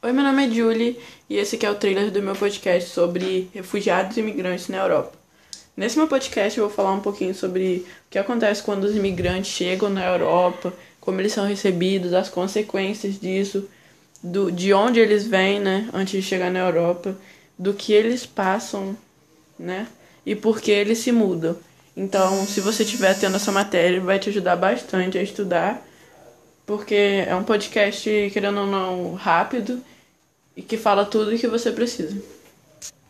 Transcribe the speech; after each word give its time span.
Oi, 0.00 0.12
meu 0.12 0.22
nome 0.22 0.46
é 0.46 0.48
Julie 0.48 0.96
e 1.28 1.36
esse 1.38 1.58
é 1.66 1.68
o 1.68 1.74
trailer 1.74 2.12
do 2.12 2.22
meu 2.22 2.36
podcast 2.36 2.90
sobre 2.90 3.50
refugiados 3.52 4.16
e 4.16 4.20
imigrantes 4.20 4.68
na 4.68 4.76
Europa. 4.76 5.10
Nesse 5.76 5.98
meu 5.98 6.06
podcast 6.06 6.56
eu 6.56 6.68
vou 6.68 6.76
falar 6.76 6.92
um 6.92 7.00
pouquinho 7.00 7.34
sobre 7.34 7.84
o 8.06 8.10
que 8.10 8.16
acontece 8.16 8.62
quando 8.62 8.84
os 8.84 8.94
imigrantes 8.94 9.50
chegam 9.50 9.90
na 9.90 10.06
Europa, 10.06 10.72
como 11.00 11.20
eles 11.20 11.32
são 11.32 11.44
recebidos, 11.44 12.14
as 12.14 12.28
consequências 12.28 13.18
disso, 13.18 13.68
do, 14.22 14.52
de 14.52 14.72
onde 14.72 15.00
eles 15.00 15.26
vêm, 15.26 15.58
né, 15.58 15.90
antes 15.92 16.12
de 16.12 16.22
chegar 16.22 16.52
na 16.52 16.60
Europa, 16.60 17.16
do 17.58 17.74
que 17.74 17.92
eles 17.92 18.24
passam, 18.24 18.96
né, 19.58 19.88
e 20.24 20.36
por 20.36 20.60
que 20.60 20.70
eles 20.70 20.98
se 20.98 21.10
mudam. 21.10 21.56
Então, 21.96 22.46
se 22.46 22.60
você 22.60 22.84
estiver 22.84 23.18
tendo 23.18 23.34
essa 23.34 23.50
matéria, 23.50 24.00
vai 24.00 24.20
te 24.20 24.28
ajudar 24.28 24.54
bastante 24.54 25.18
a 25.18 25.22
estudar, 25.24 25.84
porque 26.68 27.24
é 27.26 27.34
um 27.34 27.44
podcast, 27.44 28.30
querendo 28.30 28.60
ou 28.60 28.66
não, 28.66 29.14
rápido 29.14 29.82
e 30.54 30.60
que 30.60 30.76
fala 30.76 31.06
tudo 31.06 31.38
que 31.38 31.48
você 31.48 31.72
precisa. 31.72 32.22